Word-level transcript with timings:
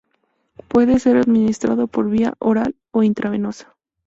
Puede 0.67 0.97
ser 0.97 1.17
administrado 1.17 1.85
por 1.85 2.09
vía 2.09 2.33
oral 2.39 2.75
o 2.89 3.03
intravenosa. 3.03 3.75